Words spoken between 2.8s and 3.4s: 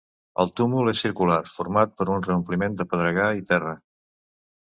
pedregar